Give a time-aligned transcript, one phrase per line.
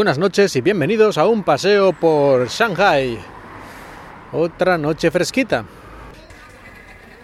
[0.00, 3.18] Buenas noches y bienvenidos a un paseo por Shanghai.
[4.32, 5.66] Otra noche fresquita.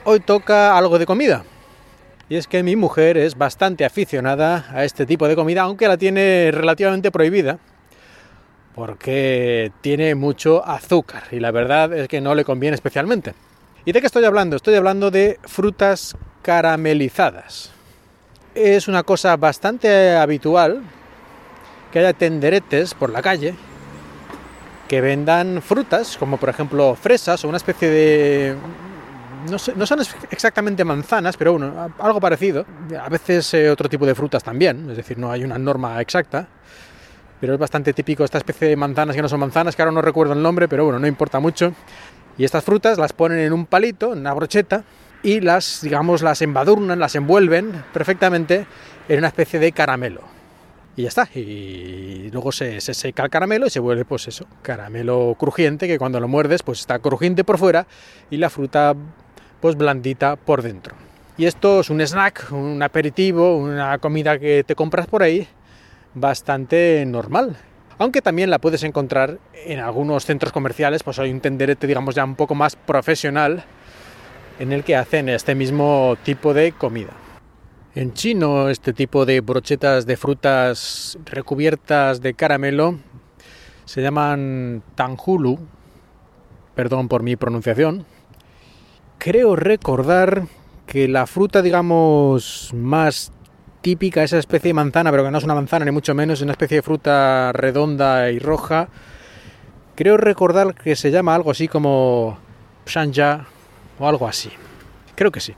[0.04, 1.42] Hoy toca algo de comida.
[2.28, 5.96] Y es que mi mujer es bastante aficionada a este tipo de comida, aunque la
[5.96, 7.58] tiene relativamente prohibida,
[8.74, 13.32] porque tiene mucho azúcar y la verdad es que no le conviene especialmente.
[13.86, 14.54] ¿Y de qué estoy hablando?
[14.54, 17.70] Estoy hablando de frutas caramelizadas.
[18.54, 20.82] Es una cosa bastante habitual
[21.96, 23.54] que haya tenderetes por la calle
[24.86, 28.56] que vendan frutas, como por ejemplo fresas o una especie de...
[29.50, 30.00] No, son
[30.30, 32.66] exactamente manzanas, pero bueno, algo parecido.
[33.00, 36.46] A veces eh, otro tipo de frutas también, es decir, no hay una norma exacta.
[37.40, 40.02] Pero es bastante típico esta especie de manzanas que no son manzanas, que ahora no
[40.02, 41.72] recuerdo el nombre, pero bueno, no importa mucho.
[42.36, 44.84] Y estas frutas las ponen en un palito, en una brocheta,
[45.22, 48.66] y las, digamos, las embadurnan, las envuelven perfectamente
[49.08, 50.35] en una especie de caramelo
[50.96, 51.28] y ya está.
[51.34, 56.18] Y luego se, seca el caramelo y se vuelve, pues eso, caramelo crujiente, que cuando
[56.18, 57.86] lo muerdes, pues está crujiente por fuera
[58.30, 58.94] y la fruta,
[59.60, 60.94] pues blandita por dentro.
[61.38, 65.46] Y esto es un snack, un aperitivo, una comida que te compras por ahí,
[66.14, 67.56] bastante normal.
[67.98, 72.24] Aunque también la puedes encontrar en algunos centros comerciales, pues hay un tenderete, digamos, ya
[72.24, 73.64] un poco más profesional,
[74.58, 77.12] en el que hacen este mismo tipo de comida.
[77.96, 82.98] En chino, este tipo de brochetas de frutas recubiertas de caramelo
[83.86, 85.58] se llaman tanjulu,
[86.74, 88.04] perdón por mi pronunciación.
[89.16, 90.42] Creo recordar
[90.86, 93.32] que la fruta, digamos, más
[93.80, 96.42] típica, esa especie de manzana, pero que no es una manzana ni mucho menos, es
[96.42, 98.88] una especie de fruta redonda y roja.
[99.94, 102.36] Creo recordar que se llama algo así como
[102.84, 103.46] shanja
[103.98, 104.50] o algo así.
[105.14, 105.54] Creo que sí.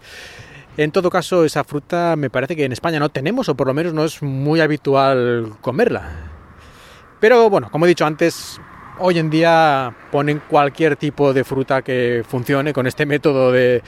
[0.78, 3.74] En todo caso, esa fruta me parece que en España no tenemos, o por lo
[3.74, 6.08] menos no es muy habitual comerla.
[7.18, 8.60] Pero bueno, como he dicho antes,
[9.00, 13.82] hoy en día ponen cualquier tipo de fruta que funcione con este método de,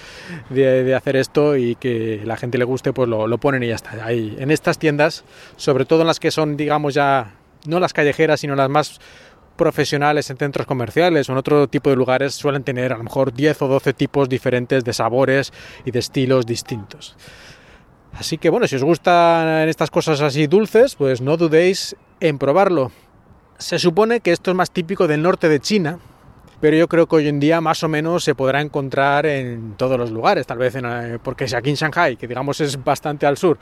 [0.97, 4.05] hacer esto y que la gente le guste, pues lo, lo, ponen y ya está.
[4.05, 5.23] Ahí, en estas tiendas,
[5.55, 7.35] sobre todo en las que son, digamos, ya
[7.67, 9.01] no las callejeras, sino las más
[9.61, 13.35] profesionales en centros comerciales o en otro tipo de lugares suelen tener a lo mejor
[13.35, 15.53] 10 o 12 tipos diferentes de sabores
[15.85, 17.15] y de estilos distintos.
[18.15, 22.91] Así que bueno, si os gustan estas cosas así dulces, pues no dudéis en probarlo.
[23.59, 25.99] Se supone que esto es más típico del norte de China,
[26.63, 29.99] pero yo creo que hoy en día más o menos se podrá encontrar en todos
[29.99, 33.37] los lugares, tal vez eh, porque si aquí en Shanghai, que digamos es bastante al
[33.37, 33.59] sur,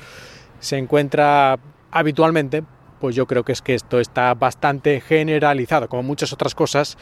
[0.60, 1.58] se encuentra
[1.90, 2.62] habitualmente,
[3.00, 6.98] pues yo creo que es que esto está bastante generalizado, como muchas otras cosas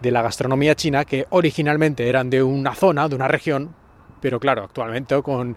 [0.00, 3.74] de la gastronomía china que originalmente eran de una zona, de una región,
[4.20, 5.56] pero claro, actualmente con,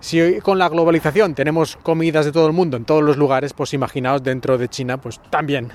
[0.00, 3.74] si con la globalización tenemos comidas de todo el mundo en todos los lugares, pues
[3.74, 5.70] imaginaos dentro de China, pues también,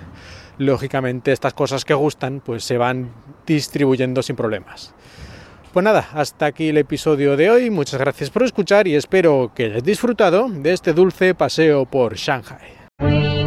[0.58, 3.12] lógicamente, estas cosas que gustan, pues se van
[3.46, 4.94] distribuyendo sin problemas.
[5.74, 9.66] Pues nada, hasta aquí el episodio de hoy, muchas gracias por escuchar y espero que
[9.66, 13.39] hayáis disfrutado de este dulce paseo por Shanghai.